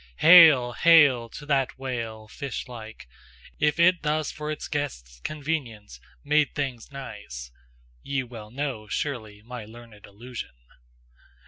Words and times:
Hail! 0.15 0.73
hail! 0.73 1.29
to 1.29 1.45
that 1.45 1.77
whale, 1.77 2.27
fishlike, 2.27 3.07
If 3.59 3.79
it 3.79 4.01
thus 4.01 4.31
for 4.31 4.49
its 4.49 4.67
guest's 4.67 5.19
convenience 5.19 5.99
Made 6.23 6.55
things 6.55 6.91
nice! 6.91 7.51
(ye 8.01 8.23
well 8.23 8.49
know, 8.49 8.87
Surely, 8.87 9.43
my 9.43 9.63
learned 9.63 10.07
allusion?) 10.07 10.55